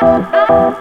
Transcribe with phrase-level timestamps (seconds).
[0.00, 0.72] Thank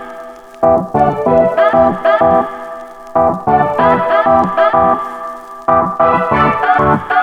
[7.12, 7.16] you.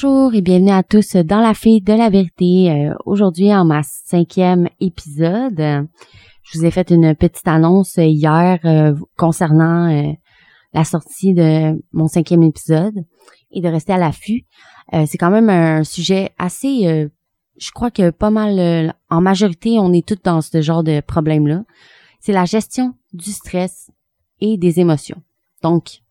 [0.00, 2.70] Bonjour et bienvenue à tous dans la fille de la vérité.
[2.70, 5.88] Euh, aujourd'hui, en ma cinquième épisode,
[6.44, 10.12] je vous ai fait une petite annonce hier euh, concernant euh,
[10.72, 12.94] la sortie de mon cinquième épisode
[13.50, 14.46] et de rester à l'affût.
[14.92, 17.10] C'est quand même un sujet assez,
[17.56, 21.64] je crois que pas mal, en majorité, on est tous dans ce genre de problème-là.
[22.20, 23.90] C'est la gestion du stress
[24.40, 25.20] et des émotions.
[25.64, 26.02] Donc,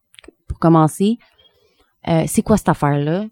[0.45, 1.19] pour commencer,
[2.25, 3.27] c'est quoi cette affaire-là?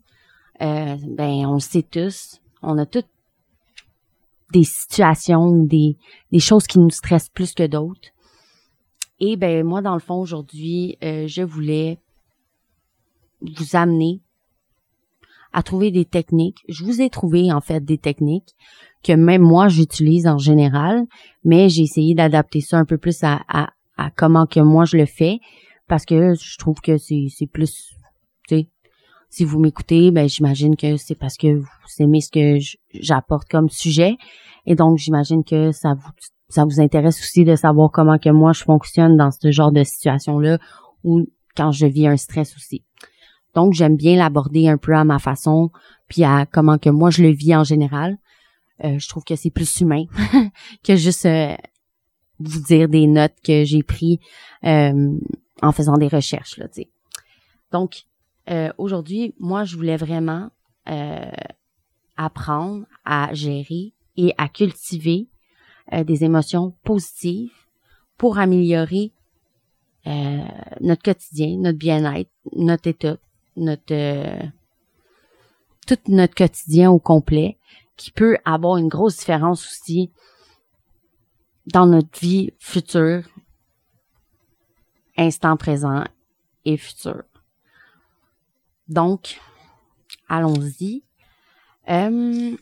[0.61, 3.09] Euh, ben on le sait tous, on a toutes
[4.53, 5.97] des situations, des,
[6.31, 8.09] des choses qui nous stressent plus que d'autres.
[9.19, 11.99] Et ben moi, dans le fond, aujourd'hui, euh, je voulais
[13.41, 14.21] vous amener
[15.53, 16.63] à trouver des techniques.
[16.67, 18.55] Je vous ai trouvé en fait des techniques
[19.03, 21.05] que même moi j'utilise en général,
[21.43, 24.97] mais j'ai essayé d'adapter ça un peu plus à, à, à, comment que moi je
[24.97, 25.39] le fais
[25.87, 27.94] parce que je trouve que c'est, plus,
[29.29, 31.67] si vous m'écoutez, ben j'imagine que c'est parce que vous
[31.99, 32.57] aimez ce que
[32.93, 34.17] j'apporte comme sujet.
[34.65, 36.09] Et donc, j'imagine que ça vous
[36.49, 39.83] ça vous intéresse aussi de savoir comment que moi je fonctionne dans ce genre de
[39.83, 40.59] situation-là
[41.03, 42.83] ou quand je vis un stress aussi.
[43.55, 45.69] Donc, j'aime bien l'aborder un peu à ma façon,
[46.07, 48.17] puis à comment que moi je le vis en général.
[48.83, 50.03] Euh, je trouve que c'est plus humain
[50.83, 51.55] que juste euh,
[52.39, 54.19] vous dire des notes que j'ai pris
[54.65, 55.17] euh,
[55.61, 56.67] en faisant des recherches là.
[57.71, 58.03] Donc,
[58.49, 60.51] euh, aujourd'hui, moi, je voulais vraiment
[60.87, 61.31] euh,
[62.15, 65.27] apprendre à gérer et à cultiver
[65.93, 67.51] euh, des émotions positives
[68.17, 69.11] pour améliorer
[70.81, 73.17] notre quotidien, notre bien-être, notre état,
[73.55, 74.51] notre
[75.87, 77.57] tout notre quotidien au complet,
[77.97, 80.11] qui peut avoir une grosse différence aussi
[81.65, 83.23] dans notre vie future,
[85.17, 86.03] instant présent
[86.65, 87.23] et futur.
[88.87, 89.39] Donc,
[90.29, 91.03] allons-y.
[91.89, 92.55] Euh,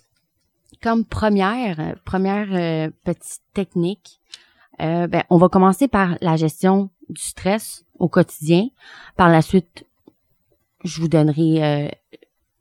[0.82, 4.20] comme première, première euh, petite technique,
[4.82, 8.68] euh, ben, on va commencer par la gestion du stress au quotidien.
[9.16, 9.86] Par la suite,
[10.84, 11.92] je vous donnerai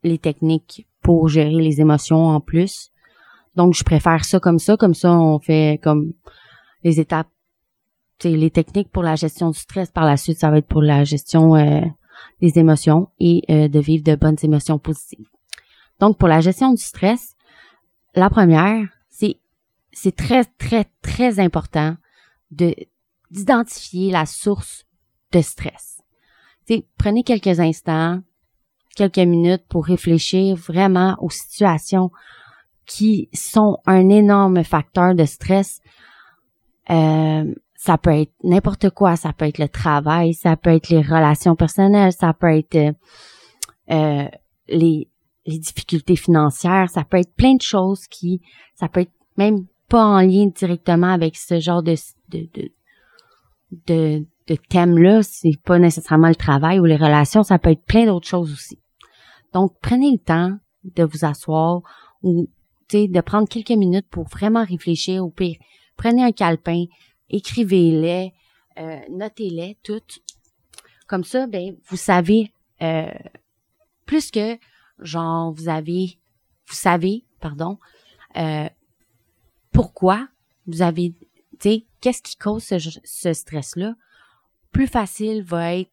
[0.03, 2.91] les techniques pour gérer les émotions en plus.
[3.55, 4.77] Donc, je préfère ça comme ça.
[4.77, 6.13] Comme ça, on fait comme
[6.83, 7.27] les étapes,
[8.23, 9.91] les techniques pour la gestion du stress.
[9.91, 11.55] Par la suite, ça va être pour la gestion
[12.43, 15.29] des émotions et euh, de vivre de bonnes émotions positives.
[16.01, 17.35] Donc, pour la gestion du stress,
[18.15, 19.37] la première, c'est
[19.93, 21.95] c'est très très très important
[22.51, 22.75] de
[23.31, 24.85] d'identifier la source
[25.31, 26.01] de stress.
[26.65, 28.21] T'sais, prenez quelques instants,
[28.95, 32.11] quelques minutes pour réfléchir vraiment aux situations
[32.85, 35.79] qui sont un énorme facteur de stress.
[36.89, 41.01] Euh, ça peut être n'importe quoi, ça peut être le travail, ça peut être les
[41.01, 42.93] relations personnelles, ça peut être euh,
[43.91, 44.29] euh,
[44.69, 45.09] les,
[45.45, 48.41] les difficultés financières, ça peut être plein de choses qui,
[48.73, 51.95] ça peut être même pas en lien directement avec ce genre de
[52.29, 52.47] de
[53.87, 58.05] de, de, thème-là, c'est pas nécessairement le travail ou les relations, ça peut être plein
[58.05, 58.79] d'autres choses aussi.
[59.51, 61.81] Donc, prenez le temps de vous asseoir
[62.21, 62.47] ou
[62.93, 65.25] de prendre quelques minutes pour vraiment réfléchir.
[65.25, 65.57] Au pire.
[65.97, 66.85] Prenez un calepin,
[67.29, 68.33] écrivez-les,
[68.77, 70.19] euh, notez-les toutes.
[71.07, 72.51] Comme ça, ben, vous savez,
[72.81, 73.11] euh,
[74.05, 74.57] plus que,
[74.99, 76.17] genre, vous avez,
[76.67, 77.77] vous savez, pardon,
[78.37, 78.69] euh,
[79.71, 80.27] pourquoi
[80.67, 81.13] vous avez,
[81.59, 83.95] tu sais, qu'est-ce qui cause ce, stress-là,
[84.71, 85.91] plus facile va être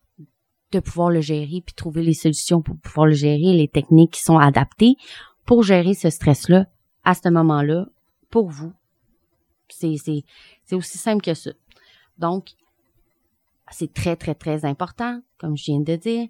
[0.72, 4.22] de pouvoir le gérer puis trouver les solutions pour pouvoir le gérer, les techniques qui
[4.22, 4.94] sont adaptées
[5.44, 6.66] pour gérer ce stress-là
[7.04, 7.86] à ce moment-là
[8.30, 8.72] pour vous.
[9.72, 10.24] C'est, c'est,
[10.64, 11.50] c'est aussi simple que ça.
[12.18, 12.50] Donc,
[13.70, 16.28] c'est très, très, très important, comme je viens de dire,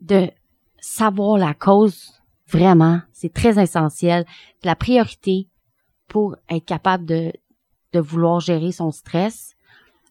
[0.00, 0.30] de
[0.78, 3.00] savoir la cause vraiment.
[3.12, 4.26] C'est très essentiel.
[4.62, 5.48] La priorité
[6.08, 7.32] pour être capable de,
[7.94, 9.54] vouloir gérer son stress,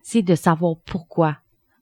[0.01, 1.37] c'est de savoir pourquoi.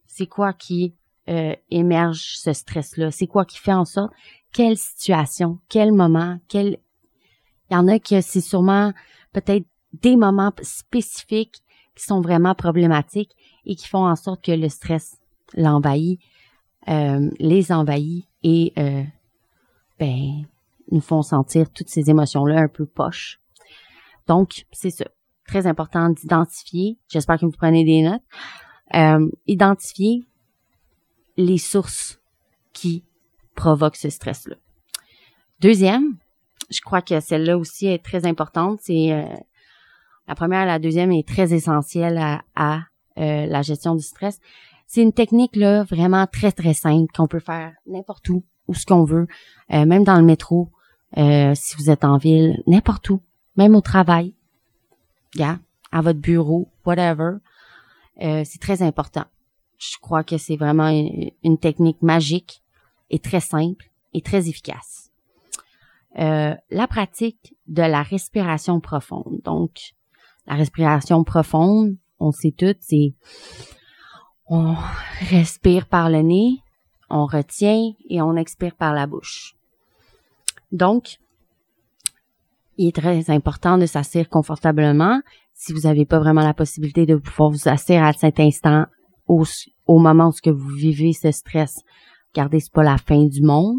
[0.05, 0.95] C'est quoi qui
[1.29, 3.09] euh, émerge ce stress-là?
[3.09, 4.11] C'est quoi qui fait en sorte?
[4.51, 5.59] Quelle situation?
[5.69, 6.39] Quel moment?
[6.49, 6.77] Quel...
[7.69, 8.91] Il y en a que c'est sûrement
[9.31, 11.61] peut-être des moments spécifiques
[11.95, 13.35] qui sont vraiment problématiques
[13.65, 15.17] et qui font en sorte que le stress
[15.53, 16.19] l'envahit,
[16.87, 19.03] euh, les envahit et euh,
[19.99, 20.45] ben
[20.91, 23.39] nous font sentir toutes ces émotions-là un peu poches.
[24.27, 25.05] Donc, c'est ça.
[25.47, 26.97] Très important d'identifier.
[27.09, 28.21] J'espère que vous prenez des notes.
[28.95, 30.23] Euh, identifier
[31.37, 32.19] les sources
[32.73, 33.03] qui
[33.55, 34.55] provoquent ce stress-là.
[35.59, 36.17] Deuxième,
[36.69, 38.79] je crois que celle-là aussi est très importante.
[38.81, 39.25] C'est euh,
[40.27, 42.17] la première et la deuxième est très essentielle
[42.55, 42.81] à,
[43.17, 44.39] euh, la gestion du stress.
[44.87, 48.85] C'est une technique là vraiment très très simple qu'on peut faire n'importe où, où ce
[48.85, 49.27] qu'on veut,
[49.73, 50.69] euh, même dans le métro,
[51.15, 53.21] si vous êtes en ville, n'importe où,
[53.55, 54.33] même au travail,
[55.39, 57.37] à votre bureau, whatever.
[58.19, 59.25] c'est très important.
[59.77, 60.89] Je crois que c'est vraiment
[61.43, 62.63] une technique magique
[63.11, 65.11] et très simple et très efficace.
[66.19, 69.41] Euh, la pratique de la respiration profonde.
[69.43, 69.95] Donc,
[70.47, 73.13] la respiration profonde, on sait tout, c'est
[74.47, 74.75] on
[75.29, 76.59] respire par le nez,
[77.09, 79.55] on retient et on expire par la bouche.
[80.71, 81.17] Donc,
[82.77, 85.21] il est très important de s'asseoir confortablement.
[85.53, 88.85] Si vous n'avez pas vraiment la possibilité de pouvoir vous asseoir à cet instant
[89.27, 89.45] au,
[89.87, 91.81] moment où vous vivez ce stress,
[92.33, 93.77] regardez, c'est pas la fin du monde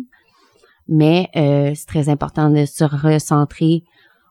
[0.88, 3.84] mais euh, c'est très important de se recentrer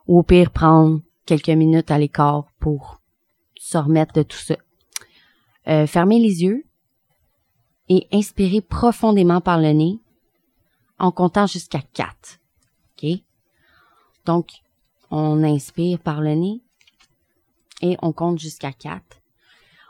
[0.07, 3.01] ou au pire prendre quelques minutes à l'écart pour
[3.57, 4.55] se remettre de tout ça.
[5.67, 6.65] Euh, fermez les yeux
[7.89, 9.99] et inspirez profondément par le nez
[10.99, 12.39] en comptant jusqu'à 4.
[12.91, 13.09] OK?
[14.25, 14.49] Donc,
[15.11, 16.61] on inspire par le nez
[17.81, 19.01] et on compte jusqu'à 4.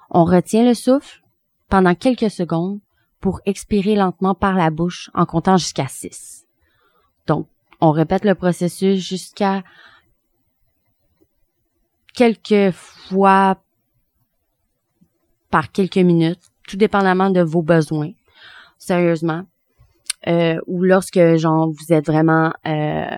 [0.10, 1.24] On retient le souffle
[1.70, 2.80] pendant quelques secondes
[3.20, 6.46] pour expirer lentement par la bouche en comptant jusqu'à 6.
[7.26, 7.48] Donc,
[7.80, 9.64] on répète le processus jusqu'à
[12.14, 13.58] quelques fois
[15.50, 18.12] par quelques minutes, tout dépendamment de vos besoins.
[18.78, 19.44] Sérieusement.
[20.28, 23.18] Euh, ou lorsque genre vous êtes vraiment euh,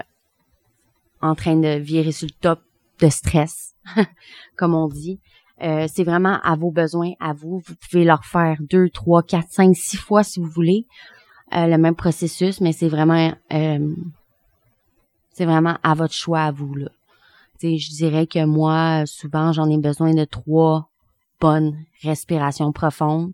[1.22, 2.62] en train de virer sur le top
[3.00, 3.76] de stress,
[4.58, 5.20] comme on dit.
[5.62, 7.60] Euh, c'est vraiment à vos besoins, à vous.
[7.66, 10.86] Vous pouvez leur faire deux, trois, quatre, cinq, six fois si vous voulez.
[11.54, 13.96] Euh, le même processus, mais c'est vraiment euh,
[15.32, 16.90] c'est vraiment à votre choix à vous là.
[17.60, 20.90] Sais, je dirais que moi, souvent, j'en ai besoin de trois
[21.40, 23.34] bonnes respirations profondes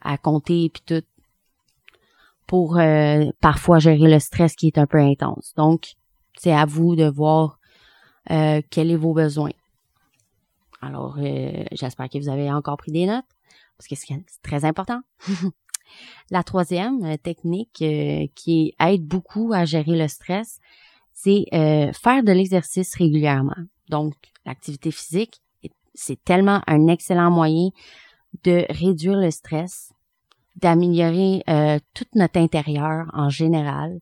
[0.00, 1.02] à compter et puis tout
[2.46, 5.54] pour euh, parfois gérer le stress qui est un peu intense.
[5.56, 5.94] Donc,
[6.36, 7.58] c'est à vous de voir
[8.30, 9.52] euh, quels sont vos besoins.
[10.82, 11.18] Alors,
[11.72, 13.24] j'espère que vous avez encore pris des notes
[13.78, 15.00] parce que c'est très important.
[16.30, 20.60] La troisième euh, technique euh, qui aide beaucoup à gérer le stress,
[21.14, 23.56] c'est euh, faire de l'exercice régulièrement.
[23.88, 24.14] Donc,
[24.44, 25.40] l'activité physique,
[25.94, 27.70] c'est tellement un excellent moyen
[28.42, 29.92] de réduire le stress,
[30.56, 31.42] d'améliorer
[31.94, 34.00] tout notre intérieur en général,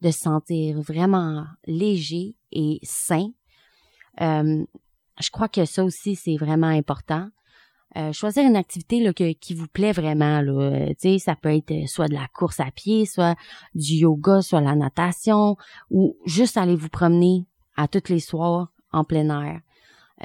[0.00, 3.28] de se sentir vraiment léger et sain.
[4.20, 7.28] je crois que ça aussi, c'est vraiment important.
[7.96, 10.40] Euh, choisir une activité là, qui vous plaît vraiment.
[10.40, 10.52] Là.
[10.52, 13.36] Euh, ça peut être euh, soit de la course à pied, soit
[13.74, 15.56] du yoga, soit la natation,
[15.90, 17.44] ou juste aller vous promener
[17.76, 19.60] à tous les soirs en plein air.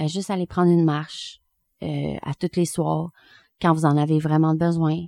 [0.08, 1.42] juste aller prendre une marche
[1.82, 3.12] à tous les soirs
[3.62, 5.06] quand vous en avez vraiment besoin.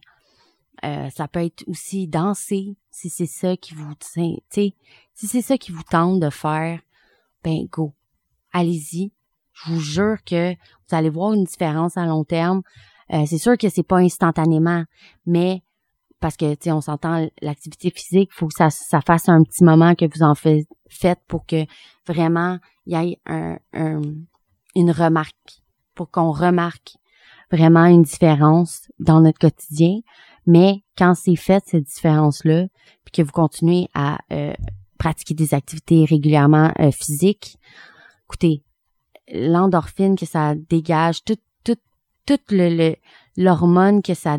[0.81, 5.83] ça peut être aussi danser si c'est ça qui vous si c'est ça qui vous
[5.83, 6.79] tente de faire,
[7.43, 7.93] ben go.
[8.53, 9.11] Allez-y,
[9.65, 12.61] je vous jure que vous allez voir une différence à long terme.
[13.13, 14.83] Euh, c'est sûr que c'est pas instantanément,
[15.25, 15.63] mais
[16.19, 19.63] parce que tu sais, on s'entend l'activité physique, faut que ça, ça fasse un petit
[19.63, 21.65] moment que vous en faites pour que
[22.07, 24.01] vraiment il y ait un,
[24.75, 25.61] une remarque,
[25.95, 26.97] pour qu'on remarque
[27.51, 29.99] vraiment une différence dans notre quotidien.
[30.45, 32.67] Mais quand c'est fait cette différence-là,
[33.05, 34.53] puis que vous continuez à euh,
[34.97, 37.57] pratiquer des activités régulièrement euh, physiques,
[38.25, 38.63] écoutez,
[39.31, 41.77] l'endorphine que ça dégage, toute tout,
[42.25, 42.95] tout le,
[43.37, 44.37] l'hormone que ça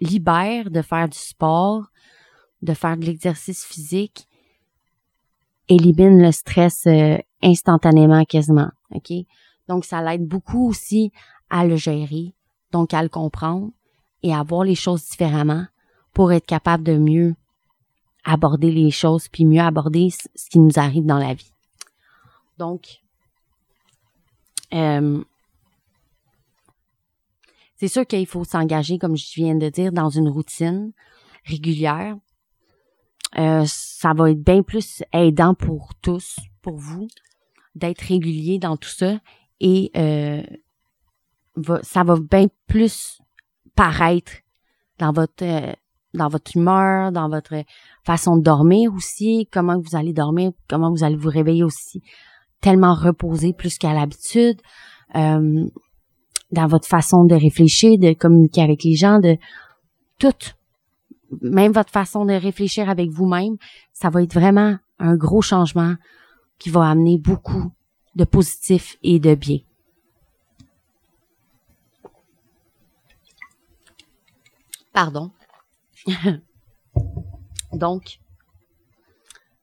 [0.00, 1.86] libère de faire du sport,
[2.62, 4.26] de faire de l'exercice physique,
[5.68, 8.70] élimine le stress euh, instantanément quasiment.
[8.94, 9.12] OK?
[9.68, 11.12] Donc, ça l'aide beaucoup aussi
[11.50, 12.34] à le gérer,
[12.72, 13.70] donc à le comprendre
[14.22, 15.66] et à voir les choses différemment
[16.12, 17.34] pour être capable de mieux
[18.24, 21.52] aborder les choses puis mieux aborder ce qui nous arrive dans la vie.
[22.58, 23.01] Donc,
[24.74, 25.22] euh,
[27.76, 30.92] C'est sûr qu'il faut s'engager, comme je viens de dire, dans une routine
[31.44, 32.16] régulière.
[33.38, 37.08] Euh, ça va être bien plus aidant pour tous, pour vous,
[37.74, 39.18] d'être régulier dans tout ça
[39.60, 40.42] et euh,
[41.82, 43.20] ça va bien plus
[43.74, 44.32] paraître
[44.98, 45.44] dans votre
[46.14, 47.64] dans votre humeur, dans votre
[48.04, 52.02] façon de dormir aussi, comment vous allez dormir, comment vous allez vous réveiller aussi,
[52.62, 54.58] tellement reposé plus qu'à l'habitude,
[55.14, 55.66] euh,
[56.52, 59.36] dans votre façon de réfléchir, de communiquer avec les gens, de
[60.18, 60.54] tout,
[61.42, 63.56] même votre façon de réfléchir avec vous-même,
[63.92, 65.96] ça va être vraiment un gros changement
[66.58, 67.72] qui va amener beaucoup
[68.14, 69.58] de positif et de bien.
[74.92, 75.32] Pardon.
[77.72, 78.20] Donc,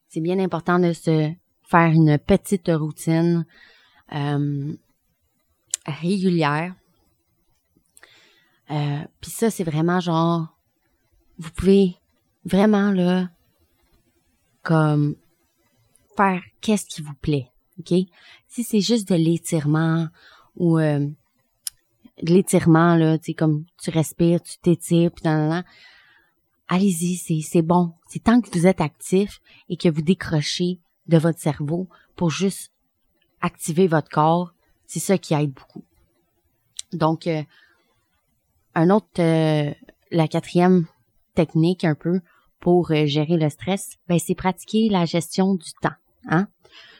[0.07, 1.31] c'est bien important de se
[1.69, 3.45] faire une petite routine
[4.11, 4.73] euh,
[5.85, 6.73] régulière.
[8.71, 10.47] Euh, Puis ça, c'est vraiment genre,
[11.37, 11.95] vous pouvez
[12.43, 13.29] vraiment là,
[14.63, 15.15] comme
[16.17, 17.49] faire qu'est-ce qui vous plaît,
[17.79, 17.93] ok?
[18.47, 20.07] Si c'est juste de l'étirement
[20.55, 20.99] ou euh,
[22.23, 25.27] de l'étirement là, tu comme tu respires, tu t'étires, puis
[26.67, 27.93] allez-y, c'est bon.
[28.07, 32.71] C'est tant que vous êtes actif et que vous décrochez de votre cerveau pour juste
[33.41, 34.53] activer votre corps,
[34.85, 35.83] c'est ça qui aide beaucoup.
[36.93, 37.43] Donc euh,
[38.75, 39.73] un autre euh,
[40.11, 40.85] la quatrième
[41.35, 42.21] technique un peu
[42.59, 45.95] pour euh, gérer le stress, ben c'est pratiquer la gestion du temps.
[46.27, 46.47] Hein?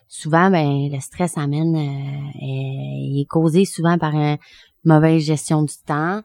[0.07, 4.37] Souvent, ben le stress amène, euh, est, causé souvent par une
[4.83, 6.21] mauvaise gestion du temps,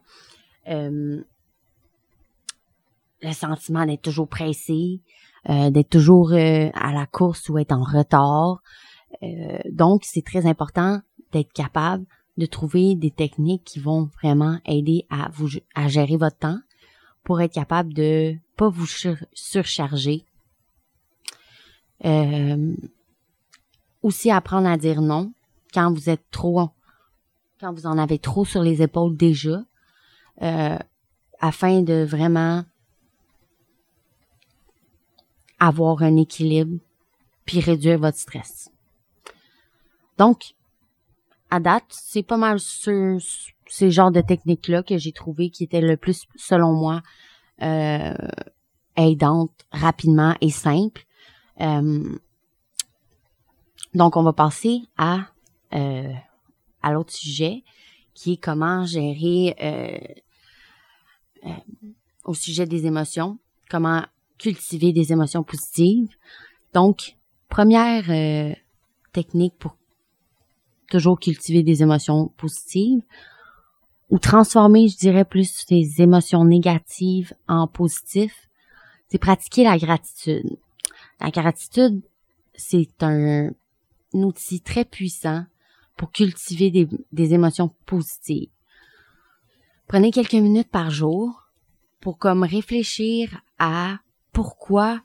[0.67, 1.23] le
[3.31, 4.99] sentiment d'être toujours pressé,
[5.49, 8.61] euh, d'être toujours euh, à la course ou être en retard.
[9.71, 12.05] donc, c'est très important d'être capable
[12.37, 16.59] de trouver des techniques qui vont vraiment aider à vous à gérer votre temps
[17.23, 18.87] pour être capable de pas vous
[19.33, 20.25] surcharger.
[22.03, 22.75] Euh,
[24.03, 25.33] aussi apprendre à dire non
[25.73, 26.69] quand vous êtes trop,
[27.59, 29.63] quand vous en avez trop sur les épaules déjà,
[30.41, 30.77] euh,
[31.39, 32.63] afin de vraiment
[35.59, 36.79] avoir un équilibre
[37.45, 38.71] puis réduire votre stress.
[40.17, 40.55] Donc,
[41.49, 43.19] à date, c'est pas mal sur
[43.67, 47.01] ces genres de techniques-là que j'ai trouvé qui étaient le plus, selon moi,
[47.61, 48.13] euh,
[48.95, 51.05] aidantes rapidement et simples.
[51.61, 52.17] Euh,
[53.93, 55.27] donc, on va passer à,
[55.73, 56.11] euh,
[56.81, 57.63] à l'autre sujet,
[58.13, 59.55] qui est comment gérer
[61.45, 61.51] euh,
[62.23, 63.37] au sujet des émotions,
[63.69, 64.03] comment
[64.37, 66.09] cultiver des émotions positives.
[66.73, 67.15] Donc,
[67.49, 68.53] première euh,
[69.13, 69.77] technique pour
[70.89, 73.01] toujours cultiver des émotions positives
[74.09, 78.33] ou transformer, je dirais, plus des émotions négatives en positives,
[79.09, 80.57] c'est pratiquer la gratitude.
[81.19, 82.01] La gratitude,
[82.53, 83.51] c'est un,
[84.13, 85.43] outil très puissant
[85.97, 88.49] pour cultiver des, des émotions positives.
[89.87, 91.49] Prenez quelques minutes par jour
[91.99, 93.99] pour comme réfléchir à
[94.35, 95.01] pourquoi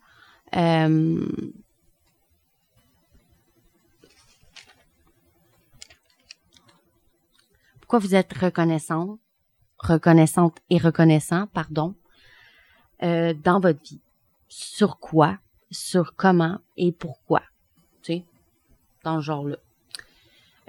[0.57, 1.25] euh,
[7.81, 9.21] pourquoi vous êtes reconnaissant,
[9.79, 11.95] reconnaissante et reconnaissant, pardon,
[13.05, 14.01] euh, dans votre vie?
[14.49, 15.39] Sur quoi,
[15.71, 17.43] sur comment et pourquoi?
[18.03, 18.23] Tu
[19.05, 19.57] dans le genre-là.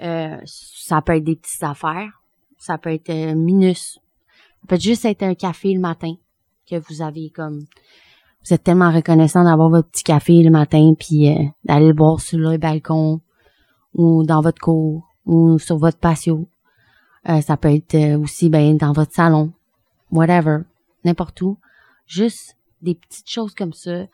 [0.02, 2.22] Euh, ça peut être des petites affaires.
[2.58, 3.98] Ça peut être minus.
[4.60, 6.14] Ça peut juste être un café le matin
[6.64, 7.66] que vous avez comme
[8.44, 12.20] vous êtes tellement reconnaissant d'avoir votre petit café le matin puis euh, d'aller le boire
[12.20, 13.20] sur le balcon
[13.94, 16.48] ou dans votre cour ou sur votre patio.
[17.28, 19.52] Euh, ça peut être aussi ben dans votre salon,
[20.10, 20.58] whatever,
[21.04, 21.58] n'importe où.
[22.06, 24.06] Juste des petites choses comme ça.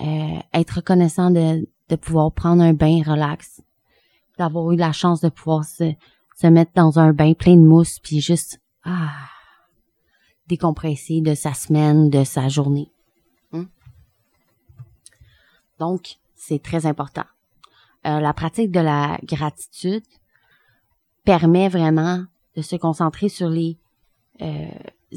[0.00, 3.60] être reconnaissant de, de pouvoir prendre un bain relax,
[4.38, 5.92] d'avoir eu la chance de pouvoir se,
[6.36, 9.12] se mettre dans un bain plein de mousse, puis juste ah,
[10.48, 12.90] décompresser de sa semaine, de sa journée.
[15.84, 17.26] Donc, c'est très important.
[18.06, 20.04] Euh, la pratique de la gratitude
[21.24, 22.24] permet vraiment
[22.56, 23.76] de se concentrer sur les
[24.40, 24.68] euh,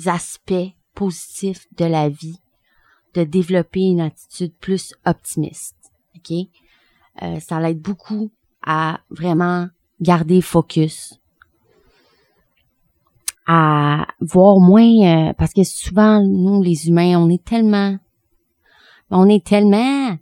[0.06, 2.40] aspects positifs de la vie,
[3.14, 5.78] de développer une attitude plus optimiste.
[6.18, 6.36] OK?
[7.22, 8.30] Euh, ça l'aide beaucoup
[8.66, 9.70] à vraiment
[10.02, 11.18] garder focus,
[13.46, 17.98] à voir moins, parce que souvent, nous, les humains, on est tellement,
[19.10, 20.18] on est tellement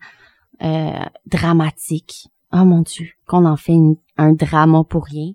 [0.61, 2.29] euh, dramatique.
[2.53, 3.77] Oh mon Dieu, qu'on en fait
[4.17, 5.33] un drama pour rien.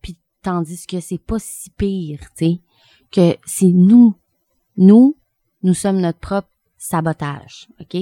[0.00, 2.60] Puis tandis que c'est pas si pire, tu sais,
[3.10, 4.14] que c'est nous,
[4.76, 5.16] nous,
[5.62, 7.96] nous sommes notre propre sabotage, ok?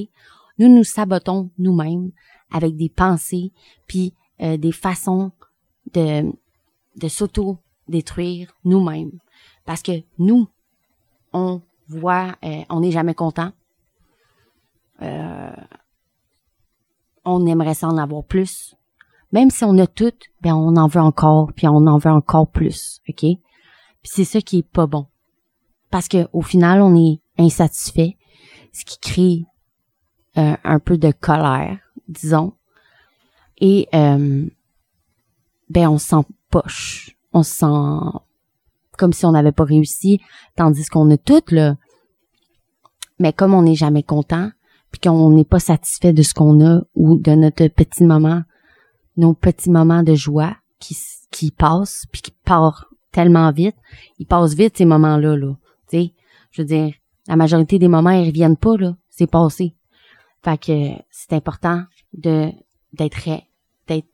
[0.59, 2.13] Nous nous sabotons nous-mêmes
[2.53, 3.53] avec des pensées
[3.87, 5.33] puis euh, des façons
[5.95, 6.31] de
[6.97, 9.19] de s'auto-détruire nous-mêmes
[9.65, 10.49] parce que nous
[11.33, 13.53] on voit euh, on n'est jamais content
[15.01, 15.53] euh,
[17.25, 18.75] on aimerait s'en avoir plus
[19.33, 20.13] même si on a tout
[20.43, 23.21] ben on en veut encore puis on en veut encore plus ok?
[23.21, 25.07] Puis c'est ça qui est pas bon
[25.91, 28.17] parce que au final on est insatisfait
[28.73, 29.45] ce qui crée
[30.39, 32.55] euh, un peu de colère disons
[33.59, 34.47] et euh,
[35.71, 37.17] ben on se sent poche.
[37.33, 38.19] On se sent
[38.99, 40.21] comme si on n'avait pas réussi,
[40.55, 41.77] tandis qu'on a tout là.
[43.19, 44.51] Mais comme on n'est jamais content,
[44.93, 48.43] puis qu'on n'est pas satisfait de ce qu'on a ou de notre petit moment,
[49.17, 50.97] nos petits moments de joie qui
[51.31, 53.77] qui passent puis qui partent tellement vite,
[54.19, 55.55] ils passent vite ces moments-là là.
[55.89, 56.15] Tu sais,
[56.51, 56.95] je veux dire,
[57.27, 59.75] la majorité des moments ils reviennent pas là, c'est passé.
[60.45, 62.51] Fait que c'est important de
[62.93, 63.29] d'être
[63.89, 64.07] d'être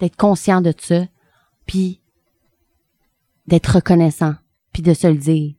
[0.00, 1.04] d'être conscient de ça,
[1.66, 2.00] puis
[3.46, 4.34] d'être reconnaissant,
[4.72, 5.54] puis de se le dire,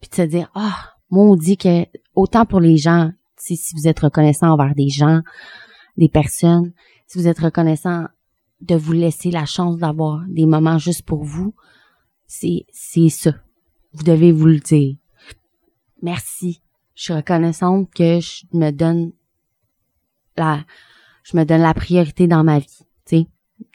[0.00, 3.88] puis de se dire ah, moi on dit que autant pour les gens, si vous
[3.88, 5.20] êtes reconnaissant envers des gens,
[5.96, 6.72] des personnes,
[7.06, 8.06] si vous êtes reconnaissant
[8.60, 11.54] de vous laisser la chance d'avoir des moments juste pour vous,
[12.26, 13.34] c'est c'est ça.
[13.92, 14.96] Vous devez vous le dire.
[16.02, 16.62] Merci.
[16.94, 19.12] Je suis reconnaissante que je me donne
[20.36, 20.64] la
[21.24, 23.24] je me donne la priorité dans ma vie, tu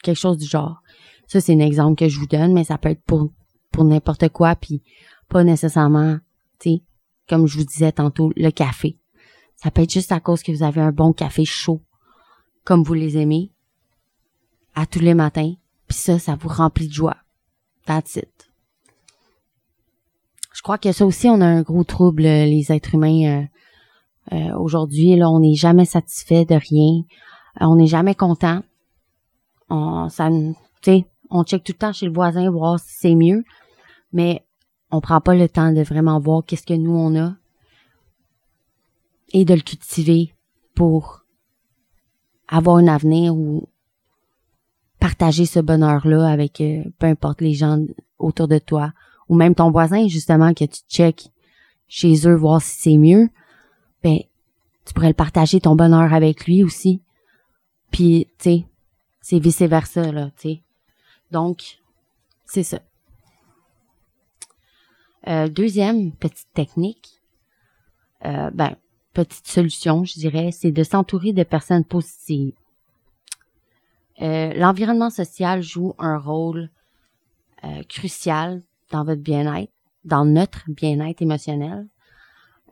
[0.04, 0.82] quelque chose du genre.
[1.28, 3.32] Ça c'est un exemple que je vous donne, mais ça peut être pour
[3.72, 4.82] pour n'importe quoi puis
[5.28, 6.18] pas nécessairement,
[6.60, 6.80] tu
[7.30, 8.98] comme je vous disais tantôt, le café.
[9.62, 11.82] Ça peut être juste à cause que vous avez un bon café chaud
[12.64, 13.52] comme vous les aimez
[14.76, 15.54] à tous les matins,
[15.88, 17.18] puis ça ça vous remplit de joie.
[17.86, 18.50] That's it.
[20.54, 23.42] Je crois que ça aussi on a un gros trouble les êtres humains
[24.32, 27.04] euh, euh, aujourd'hui là, on n'est jamais satisfait de rien.
[27.62, 28.62] Euh, on n'est jamais content.
[29.70, 30.30] On, ça,
[31.30, 33.44] on check tout le temps chez le voisin voir si c'est mieux,
[34.12, 34.46] mais
[34.92, 37.36] on prend pas le temps de vraiment voir qu'est-ce que nous on a
[39.34, 40.34] et de le cultiver
[40.76, 41.26] pour
[42.48, 43.68] avoir un avenir ou
[45.00, 47.80] partager ce bonheur-là avec euh, peu importe les gens
[48.20, 48.94] autour de toi
[49.30, 51.32] ou même ton voisin justement que tu check
[51.88, 53.30] chez eux voir si c'est mieux,
[54.04, 54.20] ben
[54.86, 57.02] tu pourrais le partager ton bonheur avec lui aussi.
[57.92, 58.66] Puis, tu sais,
[59.22, 60.62] c'est vice-versa, là, tu sais.
[61.32, 61.80] Donc,
[62.46, 62.80] c'est ça.
[65.28, 67.22] Euh, deuxième petite technique,
[68.26, 68.76] euh, ben,
[69.14, 72.54] petite solution, je dirais, c'est de s'entourer de personnes positives.
[74.22, 76.70] Euh, L'environnement social joue un rôle
[77.64, 79.72] euh, crucial dans votre bien-être,
[80.06, 81.88] dans notre bien-être émotionnel.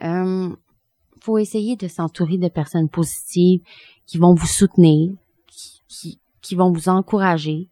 [0.03, 0.55] Euh,
[1.21, 3.61] faut essayer de s'entourer de personnes positives
[4.05, 5.11] qui vont vous soutenir,
[5.87, 7.69] qui, vont vous encourager.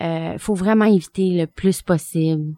[0.00, 2.54] Euh, faut vraiment éviter le plus possible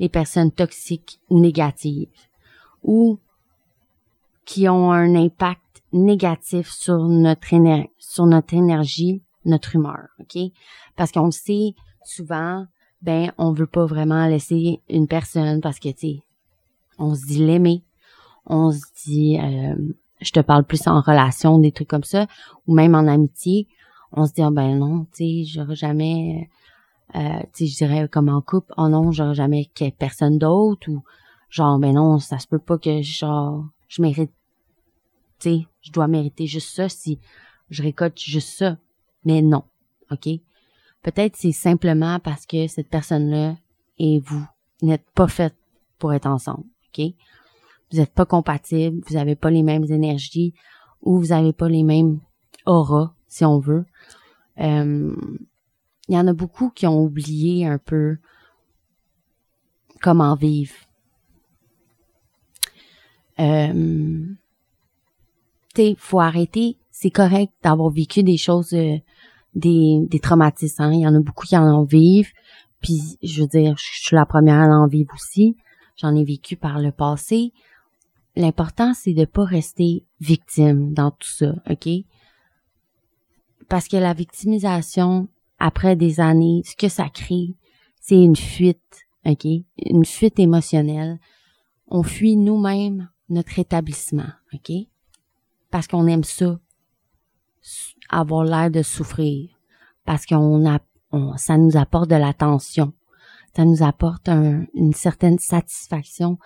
[0.00, 2.08] les personnes toxiques ou négatives
[2.84, 3.18] ou
[4.44, 10.38] qui ont un impact négatif sur notre énergie, sur notre énergie, notre humeur, ok?
[10.96, 12.66] Parce qu'on le sait souvent,
[13.02, 16.22] ben on veut pas vraiment laisser une personne parce que tu sais,
[16.98, 17.82] on se dit l'aimer,
[18.46, 19.74] on se dit euh,
[20.20, 22.26] je te parle plus en relation, des trucs comme ça,
[22.66, 23.68] ou même en amitié,
[24.12, 26.48] on se dit, ah, ben non, tu sais, j'aurais jamais,
[27.14, 29.68] euh, tu sais, je dirais comme en couple, oh non, j'aurais jamais
[29.98, 31.02] personne d'autre, ou
[31.54, 34.32] genre, ben non, ça se peut pas que, genre, je mérite,
[35.38, 37.20] tu sais, je dois mériter juste ça si
[37.70, 38.76] je récolte juste ça.
[39.24, 39.62] Mais non,
[40.10, 40.28] OK?
[41.02, 43.56] Peut-être c'est simplement parce que cette personne-là
[43.98, 44.44] et vous
[44.82, 45.54] n'êtes pas faites
[45.98, 47.14] pour être ensemble, OK?
[47.92, 50.54] vous n'êtes pas compatibles, vous n'avez pas les mêmes énergies
[51.02, 52.18] ou vous n'avez pas les mêmes
[52.66, 53.84] auras, si on veut.
[54.58, 55.14] Euh,
[56.08, 58.16] il y en a beaucoup qui ont oublié un peu
[60.02, 60.74] comment vivre.
[63.40, 64.24] Euh,
[65.74, 66.76] tu faut arrêter.
[66.90, 68.96] C'est correct d'avoir vécu des choses, euh,
[69.54, 70.82] des, des traumatismes.
[70.82, 70.92] Hein.
[70.92, 72.30] Il y en a beaucoup qui en vivent.
[72.80, 75.56] Puis, je veux dire, je suis la première à en vivre aussi.
[75.96, 77.52] J'en ai vécu par le passé
[78.36, 81.88] l'important, c'est de pas rester victime dans tout ça, OK?
[83.68, 87.54] Parce que la victimisation, après des années, ce que ça crée,
[88.00, 89.46] c'est une fuite, OK?
[89.78, 91.18] Une fuite émotionnelle.
[91.88, 94.72] On fuit nous-mêmes notre établissement, OK?
[95.70, 96.58] Parce qu'on aime ça,
[98.10, 99.50] avoir l'air de souffrir.
[100.04, 100.80] Parce qu'on a,
[101.36, 102.92] ça nous apporte de l'attention.
[103.56, 106.38] ça nous apporte une certaine satisfaction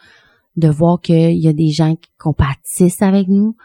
[0.56, 3.56] de voir qu'il y a des gens qui compatissent avec nous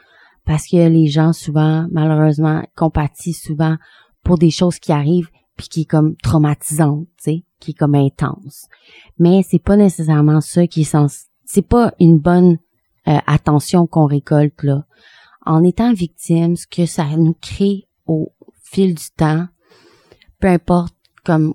[0.46, 3.78] parce que les gens souvent, malheureusement, compatissent souvent
[4.24, 7.96] pour des choses qui arrivent puis qui est comme traumatisante, tu sais, qui est comme
[7.96, 8.68] intense.
[9.20, 12.58] Mais c'est pas nécessairement ça qui est sens c'est pas une bonne
[13.08, 14.86] euh, attention qu'on récolte là.
[15.46, 18.32] En étant victime, ce que ça nous crée au
[18.64, 19.48] fil du temps,
[20.40, 21.54] peu importe comme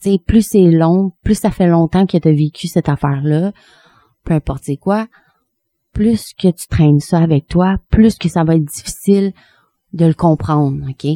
[0.00, 3.52] tu sais plus c'est long, plus ça fait longtemps que tu as vécu cette affaire-là,
[4.24, 5.08] peu importe c'est quoi,
[5.92, 9.32] plus que tu traînes ça avec toi, plus que ça va être difficile
[9.94, 11.06] de le comprendre, OK?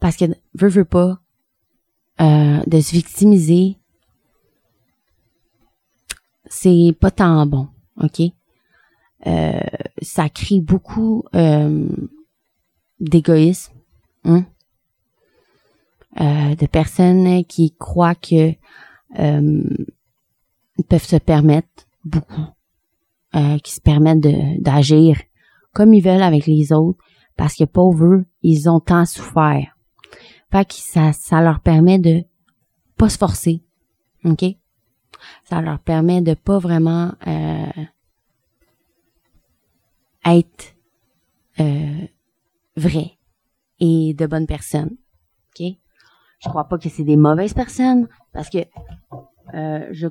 [0.00, 1.20] Parce que, veux, veux pas,
[2.20, 3.76] euh, de se victimiser,
[6.46, 7.68] c'est pas tant bon,
[8.02, 8.22] OK?
[9.26, 9.60] Euh,
[10.02, 11.88] ça crée beaucoup euh,
[13.00, 13.72] d'égoïsme,
[14.24, 14.44] hein?
[16.16, 18.52] de personnes qui croient que
[20.88, 22.46] peuvent se permettre beaucoup,
[23.64, 24.20] qui se permettent
[24.60, 25.16] d'agir
[25.74, 27.04] comme ils veulent avec les autres,
[27.36, 29.76] parce que pauvres, ils ont tant souffert.
[30.50, 32.22] Fait que ça, ça leur permet de
[32.96, 33.60] pas se forcer.
[34.24, 34.44] OK?
[35.44, 37.84] Ça leur permet de pas vraiment euh,
[40.24, 40.74] être
[41.60, 42.06] euh,
[42.76, 43.12] vrai
[43.80, 44.96] et de bonnes personnes.
[45.50, 45.66] OK?
[46.40, 48.58] Je crois pas que c'est des mauvaises personnes parce que
[49.54, 50.08] euh, je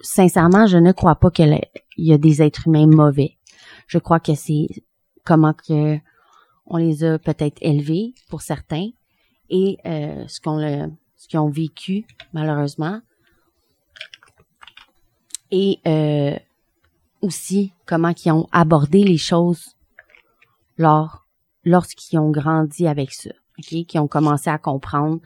[0.00, 1.60] sincèrement, je ne crois pas qu'il
[1.96, 3.36] y a des êtres humains mauvais.
[3.86, 4.68] Je crois que c'est
[5.24, 5.98] comment que
[6.66, 8.90] on les a peut-être élevés pour certains
[9.50, 10.58] et euh, ce qu'on
[11.16, 13.00] ce qu'ils ont vécu malheureusement
[15.50, 16.36] et euh,
[17.22, 19.76] aussi comment ils ont abordé les choses
[20.76, 21.26] lors
[21.64, 25.20] lorsqu'ils ont grandi avec ça, ok, qui ont commencé à comprendre.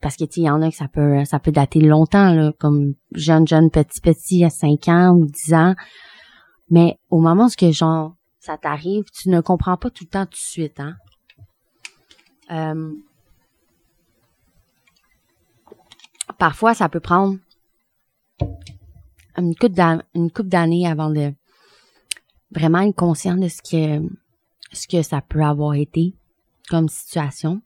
[0.00, 2.94] Parce que il y en a que ça peut ça peut dater longtemps là, comme
[3.12, 5.74] jeune jeune petit petit à 5 ans ou 10 ans,
[6.70, 10.24] mais au moment où que genre ça t'arrive, tu ne comprends pas tout le temps
[10.24, 10.94] tout de suite, hein.
[12.50, 12.92] Euh,
[16.38, 17.36] parfois, ça peut prendre
[19.38, 21.32] une coupe d'années avant de
[22.50, 24.08] vraiment être conscient de ce que,
[24.72, 26.14] ce que ça peut avoir été
[26.68, 27.62] comme situation.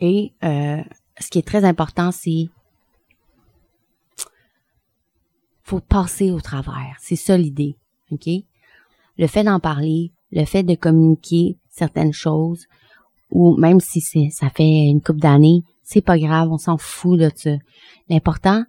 [0.00, 0.82] Et euh,
[1.18, 2.48] ce qui est très important, c'est
[5.62, 6.96] faut passer au travers.
[6.98, 7.76] C'est ça l'idée,
[8.10, 8.28] ok?
[9.18, 12.66] Le fait d'en parler, le fait de communiquer certaines choses,
[13.30, 17.30] ou même si ça fait une coupe d'années, c'est pas grave, on s'en fout de
[17.34, 17.52] ça.
[18.08, 18.64] L'important,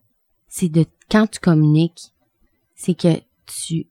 [0.51, 2.13] c'est de quand tu communiques,
[2.75, 3.87] c'est que tu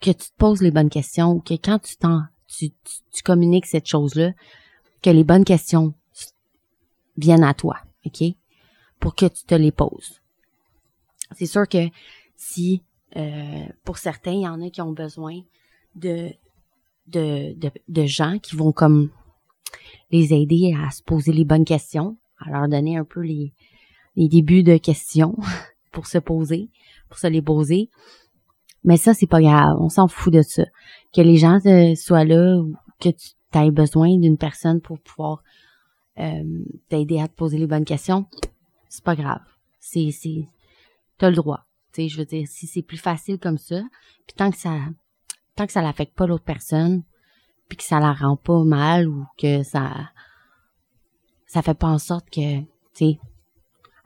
[0.00, 2.24] que tu te poses les bonnes questions ou que quand tu t'en
[3.24, 4.32] communiques cette chose-là,
[5.02, 5.94] que les bonnes questions
[7.16, 8.22] viennent à toi, ok,
[9.00, 10.20] pour que tu te les poses.
[11.32, 11.88] C'est sûr que
[12.36, 12.82] si
[13.16, 15.40] euh, pour certains, il y en a qui ont besoin
[15.94, 16.30] de
[17.06, 19.10] de, de, de gens qui vont comme
[20.10, 23.54] les aider à se poser les bonnes questions, à leur donner un peu les,
[24.16, 25.34] les débuts de questions
[25.90, 26.70] pour se poser,
[27.08, 27.88] pour se les poser.
[28.84, 29.76] Mais ça, c'est pas grave.
[29.80, 30.64] On s'en fout de ça.
[31.12, 35.42] Que les gens euh, soient là ou que tu aies besoin d'une personne pour pouvoir
[36.18, 38.26] euh, t'aider à te poser les bonnes questions,
[38.88, 39.42] c'est pas grave.
[39.78, 40.48] C'est, c'est,
[41.16, 41.64] t'as le droit.
[41.96, 43.82] Je veux dire, si c'est plus facile comme ça,
[44.26, 44.78] puis tant que ça,
[45.56, 47.02] tant que ça l'affecte pas l'autre personne,
[47.68, 50.10] puis que ça la rend pas mal ou que ça,
[51.46, 53.18] ça fait pas en sorte que, tu sais,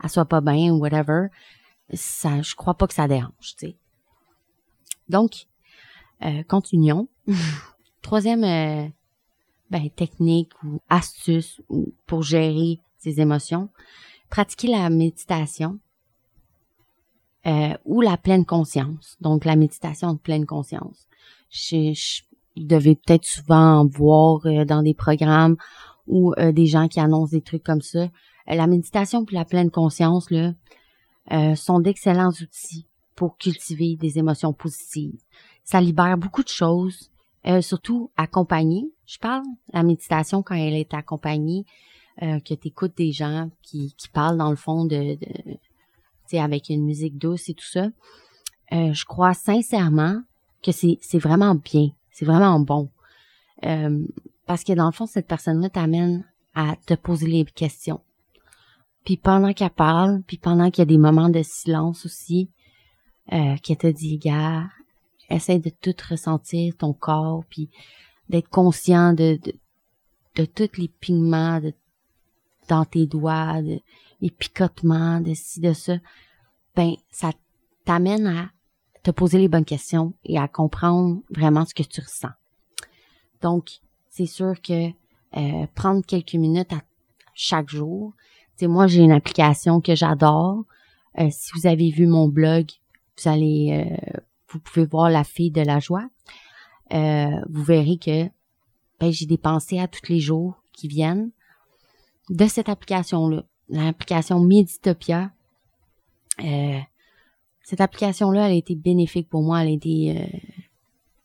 [0.03, 1.29] elle soit pas bien ou whatever,
[1.93, 3.77] ça, je crois pas que ça dérange, tu sais.
[5.09, 5.47] Donc,
[6.25, 7.09] euh, continuons.
[8.03, 8.89] Troisième euh,
[9.71, 11.61] ben, technique ou astuce
[12.07, 13.69] pour gérer ses émotions,
[14.31, 15.79] pratiquer la méditation
[17.47, 19.17] euh, ou la pleine conscience.
[19.21, 21.09] Donc, la méditation de pleine conscience.
[21.51, 22.23] Je, je
[22.57, 25.57] devais peut-être souvent voir euh, dans des programmes
[26.09, 28.09] ou des gens qui annoncent des trucs comme ça.
[28.49, 30.53] La méditation puis la pleine conscience là
[31.31, 35.21] euh, sont d'excellents outils pour cultiver des émotions positives.
[35.65, 37.11] Ça libère beaucoup de choses,
[37.61, 38.91] surtout accompagné.
[39.07, 41.65] Je parle la méditation quand elle est accompagnée,
[42.21, 46.85] que tu écoutes des gens qui, qui parlent dans le fond de, de avec une
[46.85, 47.89] musique douce et tout ça.
[48.71, 50.23] je crois sincèrement
[50.63, 52.89] que c'est c'est vraiment bien, c'est vraiment bon.
[54.47, 58.01] Parce que dans le fond, cette personne-là t'amène à te poser les questions.
[59.05, 62.51] Puis pendant qu'elle parle, puis pendant qu'il y a des moments de silence aussi,
[63.33, 64.69] euh, qu'elle te dit, gars,
[65.29, 67.69] essaie de tout ressentir ton corps, puis
[68.29, 69.55] d'être conscient de, de,
[70.37, 71.73] de tous les pigments de,
[72.69, 73.59] dans tes doigts.
[73.59, 73.81] il
[74.21, 75.97] des picotements, de ci, de ça,
[76.77, 77.33] ben, ça
[77.85, 78.51] t'amène à
[79.03, 82.31] te poser les bonnes questions et à comprendre vraiment ce que tu ressens.
[83.41, 83.69] Donc,
[84.09, 84.91] c'est sûr que
[85.37, 86.83] euh, prendre quelques minutes à
[87.35, 88.13] chaque jour.
[88.57, 90.65] C'est moi, j'ai une application que j'adore.
[91.19, 92.67] Euh, si vous avez vu mon blog,
[93.17, 96.09] vous allez, euh, vous pouvez voir la fille de la joie.
[96.91, 98.25] vous verrez que
[99.01, 101.31] ben, j'ai des pensées à tous les jours qui viennent
[102.31, 105.33] de cette application-là, l'application Meditopia.
[106.39, 109.63] cette application-là, elle a été bénéfique pour moi.
[109.63, 110.29] Elle a été,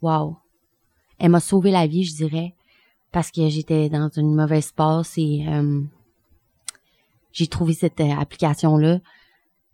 [0.01, 0.37] wow,
[1.19, 2.53] elle m'a sauvé la vie, je dirais,
[3.11, 5.81] parce que j'étais dans une mauvaise passe et euh,
[7.37, 8.99] j'ai trouvé cette euh, application-là.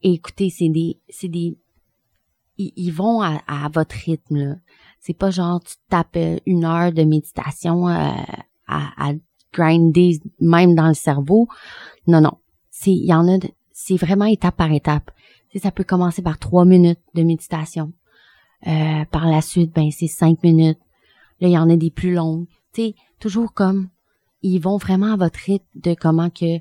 [0.02, 1.58] Et écoutez, c'est des, c'est des,
[2.58, 4.36] ils, vont à, votre rythme.
[4.36, 4.56] Là.
[5.00, 8.26] C'est pas genre tu tapes euh, une heure de méditation à,
[8.68, 9.14] à
[9.54, 11.48] grinder même dans le cerveau.
[12.06, 12.38] Non, non.
[12.70, 13.40] C'est, il y en a,
[13.72, 15.12] c'est vraiment étape par étape.
[15.56, 17.94] Ça peut commencer par trois minutes de méditation.
[18.62, 20.80] par la suite, ben c'est cinq minutes.
[21.40, 22.48] Là, il y en a des plus longues.
[22.74, 23.90] Tu sais, toujours comme
[24.42, 26.60] ils vont vraiment à votre rythme de comment que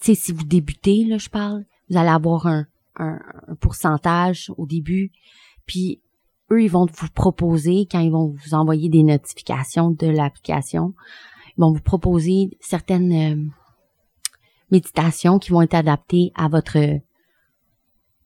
[0.00, 3.18] sais si vous débutez là je parle vous allez avoir un, un,
[3.60, 5.12] pourcentage au début
[5.66, 6.00] puis
[6.50, 10.94] eux ils vont vous proposer quand ils vont vous envoyer des notifications de l'application
[11.56, 13.50] ils vont vous proposer certaines euh,
[14.70, 16.78] méditations qui vont être adaptées à votre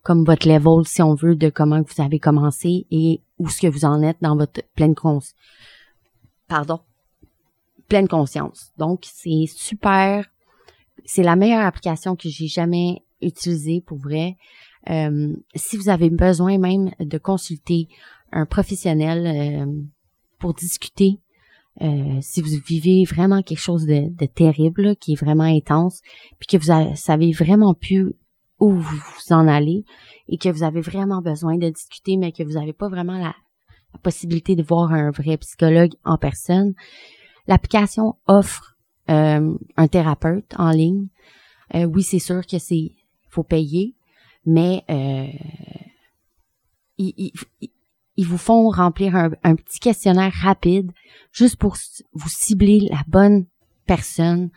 [0.02, 3.66] comme votre level si on veut de comment vous avez commencé et où ce que
[3.66, 5.34] vous en êtes dans votre pleine conscience
[6.46, 6.80] pardon
[7.88, 8.72] pleine conscience.
[8.78, 10.26] Donc, c'est super.
[11.04, 14.36] C'est la meilleure application que j'ai jamais utilisée pour vrai.
[14.90, 17.88] Euh, si vous avez besoin même de consulter
[18.32, 19.82] un professionnel euh,
[20.38, 21.20] pour discuter,
[21.82, 26.00] euh, si vous vivez vraiment quelque chose de, terrible, qui est vraiment intense,
[26.38, 28.14] puis que vous savez vraiment plus
[28.60, 29.84] où vous, en allez
[30.28, 33.34] et que vous avez vraiment besoin de discuter, mais que vous n'avez pas vraiment la
[34.02, 36.74] possibilité de voir un vrai psychologue en personne,
[37.46, 38.73] L'application offre
[39.10, 41.08] euh, un thérapeute en ligne.
[41.74, 42.92] Euh, oui, c'est sûr que c'est
[43.28, 43.94] faut payer,
[44.46, 45.26] mais euh,
[46.98, 47.32] ils,
[48.26, 50.92] vous font remplir un, petit questionnaire rapide
[51.32, 51.76] juste pour
[52.12, 53.46] vous cibler la bonne
[53.86, 54.50] personne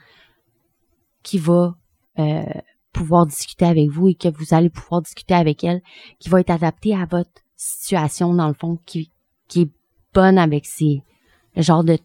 [1.23, 1.75] qui va
[2.93, 5.81] pouvoir discuter avec vous et que vous allez pouvoir discuter avec elle,
[6.19, 9.11] qui va être adaptée à votre situation dans le fond, qui,
[9.47, 9.71] qui est
[10.13, 11.01] bonne avec ces
[11.57, 11.97] le genre de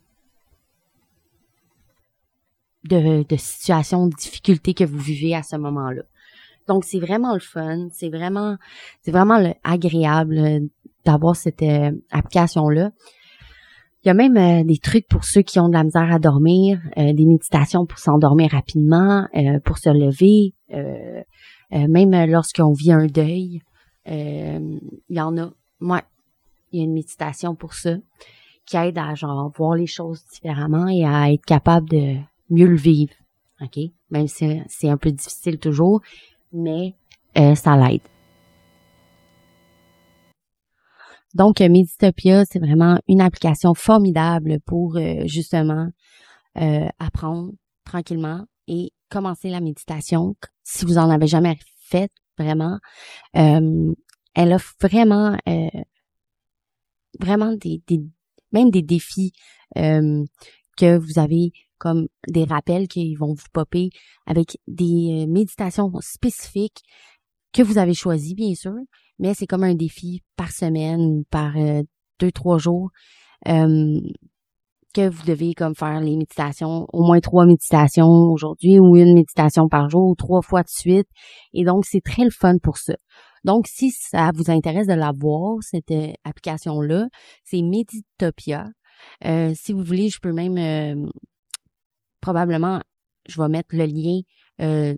[2.84, 6.02] de, situations, de difficultés que vous vivez à ce moment-là.
[6.68, 8.56] Donc c'est vraiment le fun, c'est vraiment
[9.02, 10.60] c'est vraiment le, agréable euh,
[11.04, 12.92] d'avoir cette euh, application là.
[14.04, 16.18] Il y a même euh, des trucs pour ceux qui ont de la misère à
[16.18, 19.28] dormir, des méditations pour s'endormir rapidement,
[19.64, 20.54] pour se lever,
[21.70, 23.62] même lorsqu'on vit un deuil.
[24.06, 25.52] il y en a.
[25.78, 26.02] Moi,
[26.72, 27.94] il y a une méditation pour ça
[28.66, 32.16] qui aide à genre voir les choses différemment et à être capable de
[32.52, 33.14] mieux le vivre.
[33.60, 33.78] OK?
[34.10, 36.00] Même si c'est un peu difficile toujours,
[36.52, 36.94] mais
[37.38, 38.02] euh, ça l'aide.
[41.34, 45.88] Donc, Meditopia, c'est vraiment une application formidable pour euh, justement
[46.58, 47.52] euh, apprendre
[47.84, 50.34] tranquillement et commencer la méditation.
[50.62, 51.56] Si vous en avez jamais
[51.88, 52.78] fait, vraiment,
[53.34, 55.36] elle offre vraiment,
[57.20, 57.82] vraiment des,
[58.52, 59.32] même des défis
[59.74, 63.90] que vous avez comme des rappels qui vont vous popper
[64.26, 66.84] avec des euh, méditations spécifiques
[67.52, 68.74] que vous avez choisies, bien sûr,
[69.18, 71.82] mais c'est comme un défi par semaine par euh,
[72.20, 72.90] deux, trois jours
[73.48, 74.00] euh,
[74.94, 79.68] que vous devez comme faire les méditations, au moins trois méditations aujourd'hui ou une méditation
[79.68, 81.08] par jour ou trois fois de suite.
[81.52, 82.94] Et donc, c'est très le fun pour ça.
[83.42, 85.92] Donc, si ça vous intéresse de la voir, cette
[86.22, 87.08] application-là,
[87.42, 88.66] c'est Meditopia.
[89.54, 91.10] si vous voulez, je peux même
[92.22, 92.80] probablement,
[93.28, 94.20] je vais mettre le lien
[94.62, 94.96] euh,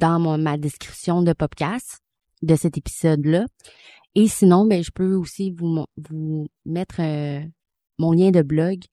[0.00, 1.98] dans ma description de podcast
[2.40, 3.44] de cet épisode-là.
[4.14, 7.40] Et sinon, ben, je peux aussi vous, vous mettre euh,
[7.98, 8.84] mon lien de blog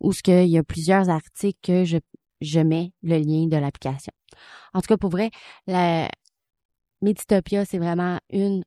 [0.00, 1.98] où ce qu'il y a plusieurs articles que je,
[2.40, 4.12] je mets le lien de l'application.
[4.74, 5.30] En tout cas, pour vrai,
[5.66, 6.10] la
[7.00, 8.62] Meditopia, c'est vraiment une,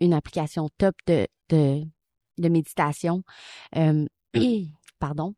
[0.00, 1.82] une application top de, de,
[2.38, 3.22] de méditation.
[3.76, 4.06] Euh,
[4.98, 5.34] pardon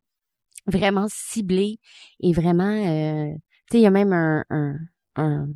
[0.67, 1.79] vraiment ciblé
[2.19, 3.33] et vraiment euh,
[3.69, 5.47] tu sais il y a même un,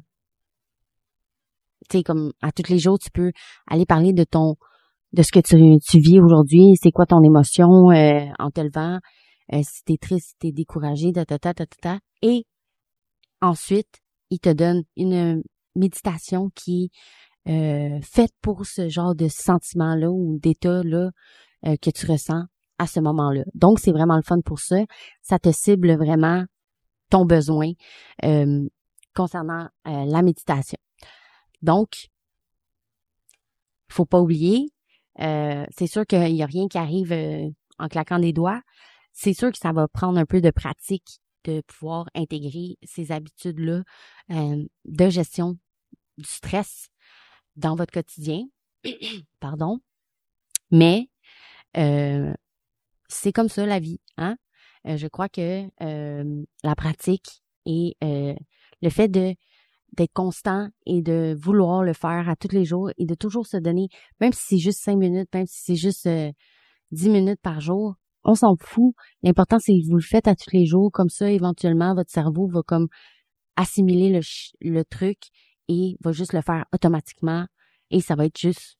[1.89, 3.31] tu sais comme à tous les jours tu peux
[3.67, 4.55] aller parler de ton
[5.13, 8.99] de ce que tu, vis aujourd'hui c'est quoi ton émotion euh, en te levant
[9.53, 12.45] euh, si t'es triste si t'es découragé ta ta ta ta ta et
[13.41, 15.43] ensuite il te donne une
[15.75, 16.89] méditation qui est
[17.49, 21.09] euh, faite pour ce genre de sentiment-là ou d'état-là
[21.65, 22.43] euh, que tu ressens
[22.81, 23.43] à ce moment-là.
[23.53, 24.77] Donc, c'est vraiment le fun pour ça.
[25.21, 26.45] Ça te cible vraiment
[27.09, 27.71] ton besoin
[28.23, 28.67] euh,
[29.13, 30.77] concernant la méditation.
[31.61, 32.07] Donc,
[33.89, 34.69] faut pas oublier,
[35.17, 37.13] c'est sûr qu'il n'y a rien qui arrive
[37.77, 38.61] en claquant des doigts.
[39.11, 43.83] C'est sûr que ça va prendre un peu de pratique de pouvoir intégrer ces habitudes-là
[44.31, 45.57] euh, de gestion
[46.17, 46.89] du stress
[47.55, 48.43] dans votre quotidien.
[49.39, 49.79] Pardon.
[50.69, 51.09] Mais
[51.77, 52.33] euh,
[53.11, 53.99] c'est comme ça la vie.
[54.17, 54.37] Hein?
[54.87, 59.35] Euh, je crois que la pratique et le fait de
[59.93, 63.57] d'être constant et de vouloir le faire à tous les jours et de toujours se
[63.57, 63.89] donner,
[64.21, 66.07] même si c'est juste cinq minutes, même si c'est juste
[66.91, 68.93] dix minutes par jour, on s'en fout.
[69.23, 70.91] L'important, c'est que vous le faites à tous les jours.
[70.91, 72.87] Comme ça, éventuellement, votre cerveau va comme
[73.55, 74.21] assimiler le,
[74.61, 75.17] le truc
[75.67, 77.45] et va juste le faire automatiquement.
[77.89, 78.77] Et ça va être juste...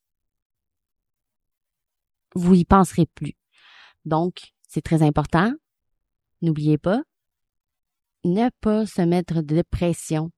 [2.36, 3.34] Vous y penserez plus.
[4.06, 5.52] Donc, c'est très important.
[6.42, 7.02] N'oubliez pas,
[8.24, 10.32] ne pas se mettre de pression.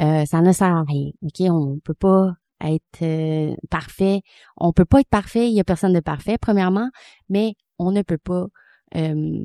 [0.00, 1.10] Euh, ça ne sert à rien.
[1.22, 1.40] OK?
[1.50, 4.22] On peut pas être euh, parfait.
[4.56, 5.48] On peut pas être parfait.
[5.48, 6.90] Il y a personne de parfait, premièrement.
[7.28, 8.46] Mais on ne peut pas
[8.96, 9.44] euh,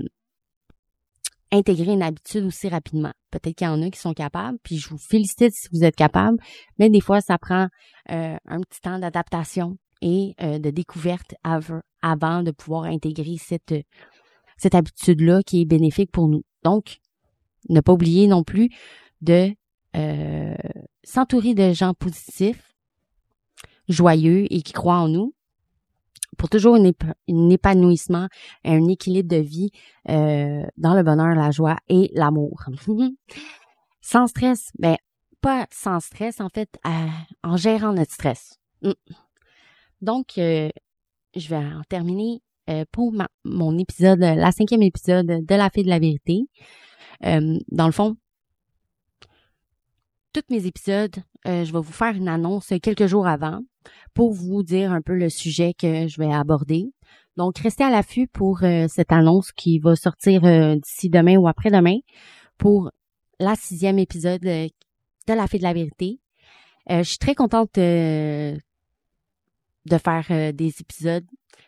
[1.51, 3.13] intégrer une habitude aussi rapidement.
[3.31, 5.95] Peut-être qu'il y en a qui sont capables, puis je vous félicite si vous êtes
[5.95, 6.37] capable,
[6.79, 7.67] mais des fois, ça prend
[8.09, 11.33] un petit temps d'adaptation et euh, de découverte
[12.01, 13.73] avant de pouvoir intégrer cette,
[14.57, 16.43] cette habitude-là qui est bénéfique pour nous.
[16.63, 16.97] Donc,
[17.69, 18.69] ne pas oublier non plus
[19.21, 19.55] de
[21.03, 22.73] s'entourer de gens positifs,
[23.87, 25.33] joyeux et qui croient en nous,
[26.37, 28.27] pour toujours un, épanouissement,
[28.63, 29.71] un équilibre de vie
[30.09, 32.65] euh, dans le bonheur, la joie et l'amour.
[34.01, 34.97] sans stress, ben
[35.41, 36.89] pas sans stress, en fait, euh,
[37.43, 38.59] en gérant notre stress.
[38.81, 38.91] Mm.
[40.03, 40.69] Donc, euh,
[41.35, 42.41] je vais en terminer
[42.91, 43.13] pour
[43.43, 46.43] mon épisode, la cinquième épisode de La Fée de la Vérité.
[47.21, 48.15] dans le fond,
[50.31, 53.59] tous mes épisodes, je vais vous faire une annonce quelques jours avant
[54.13, 56.85] pour vous dire un peu le sujet que je vais aborder.
[57.35, 61.47] Donc, restez à l'affût pour euh, cette annonce qui va sortir euh, d'ici demain ou
[61.47, 61.97] après-demain
[62.57, 62.91] pour
[63.39, 64.67] la sixième épisode euh,
[65.27, 66.19] de La Fée de la Vérité.
[66.89, 67.79] je suis très contente
[69.85, 71.25] de faire des épisodes.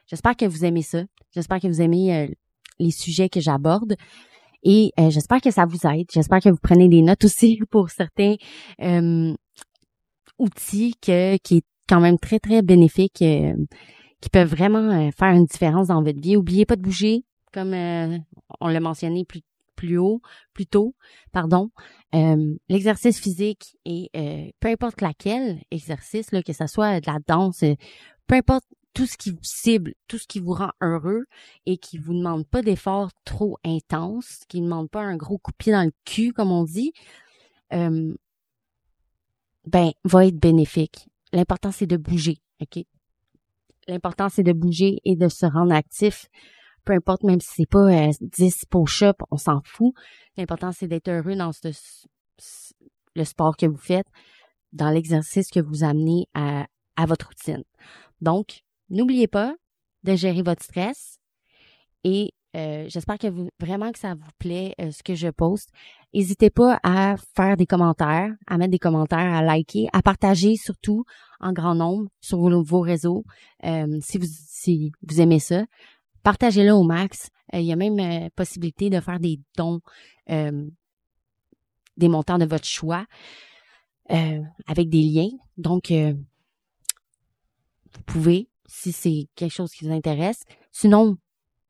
[0.07, 1.03] J'espère que vous aimez ça.
[1.33, 2.29] J'espère que vous aimez
[2.79, 3.95] les sujets que j'aborde.
[4.63, 6.07] Et j'espère que ça vous aide.
[6.11, 8.35] J'espère que vous prenez des notes aussi pour certains
[10.39, 13.53] outils que, qui est quand même très, très bénéfiques, euh,
[14.21, 16.37] qui peuvent vraiment euh, faire une différence dans votre vie.
[16.37, 17.23] Oubliez pas de bouger,
[17.53, 18.17] comme euh,
[18.59, 19.41] on l'a mentionné plus,
[19.75, 20.21] plus haut,
[20.53, 20.95] plus tôt,
[21.31, 21.71] pardon.
[22.69, 27.63] L'exercice physique et peu importe laquelle exercice, là, que ce soit de la danse,
[28.27, 31.25] peu importe tout ce qui vous cible, tout ce qui vous rend heureux
[31.65, 35.51] et qui vous demande pas d'efforts trop intenses, qui ne demande pas un gros coup
[35.51, 36.93] de pied dans le cul, comme on dit,
[37.71, 38.13] ben,
[40.05, 41.09] va être bénéfique.
[41.33, 42.85] L'important, c'est de bouger, OK?
[43.87, 46.27] L'important, c'est de bouger et de se rendre actif.
[46.85, 47.89] Peu importe, même si c'est pas
[48.21, 49.93] 10 euh, push-ups, on s'en fout.
[50.37, 51.51] L'important, c'est d'être heureux dans
[53.15, 54.07] le sport que vous faites,
[54.73, 57.63] dans l'exercice que vous amenez à, à votre routine.
[58.21, 59.55] Donc, n'oubliez pas
[60.03, 61.19] de gérer votre stress
[62.03, 65.69] et euh, j'espère que vous, vraiment que ça vous plaît euh, ce que je poste.
[66.13, 71.03] N'hésitez pas à faire des commentaires, à mettre des commentaires, à liker, à partager surtout
[71.41, 73.25] en grand nombre sur vos, réseaux
[73.65, 75.65] euh, si, vous, si vous aimez ça.
[76.25, 77.29] Partagez-le au max.
[77.53, 79.79] Il y a même possibilité de faire des dons,
[80.27, 83.05] des montants de votre choix
[84.09, 85.29] avec des liens.
[85.57, 86.17] Donc, vous
[88.07, 90.45] pouvez, si c'est quelque chose qui vous intéresse.
[90.71, 91.15] Sinon,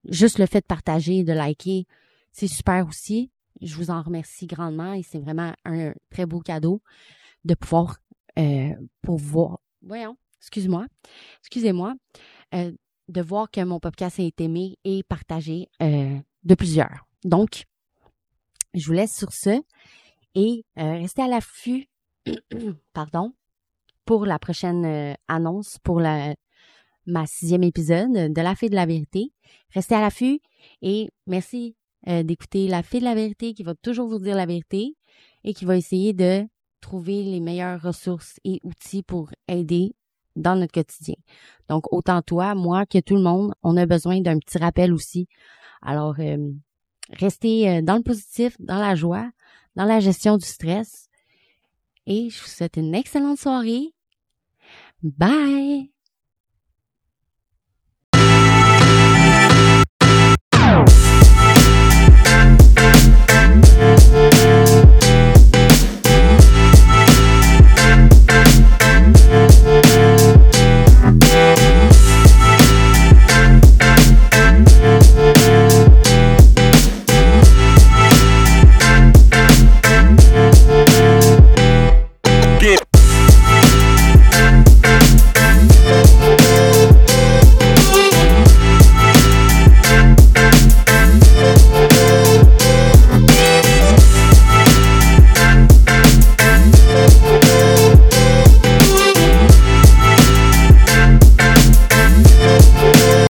[0.05, 1.85] juste le fait de partager, de liker,
[2.31, 3.31] c'est super aussi.
[3.61, 6.82] Je vous en remercie grandement et c'est vraiment un très beau cadeau
[7.43, 7.97] de pouvoir
[8.39, 9.59] euh, pour voir.
[9.82, 10.86] Voyons, excuse-moi,
[11.41, 11.95] excusez-moi,
[12.53, 12.71] euh,
[13.08, 17.08] de voir que mon podcast est aimé et partagé euh, de plusieurs.
[17.24, 17.66] Donc,
[18.74, 19.62] je vous laisse sur ce
[20.36, 21.88] et restez à l'affût,
[22.93, 23.34] pardon,
[24.03, 26.36] pour la prochaine annonce pour la,
[27.06, 29.32] ma sixième épisode de La Fée de la Vérité.
[29.74, 30.39] Restez à l'affût
[30.82, 31.76] et merci
[32.08, 34.95] euh, d'écouter La Fée de la Vérité qui va toujours vous dire la vérité
[35.43, 36.47] et qui va essayer de
[36.82, 39.95] trouver les meilleures ressources et outils pour aider
[40.36, 41.15] dans notre quotidien.
[41.69, 45.27] Donc, autant toi, moi que tout le monde, on a besoin d'un petit rappel aussi.
[45.81, 46.51] Alors, euh,
[47.11, 49.29] restez euh, dans le positif, dans la joie,
[49.75, 51.09] dans la gestion du stress
[52.05, 53.93] et je vous souhaite une excellente soirée.
[55.01, 55.94] Bye!